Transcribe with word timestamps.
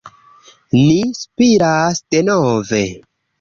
Ni 0.77 0.95
spiras 1.19 2.01
denove. 2.17 2.83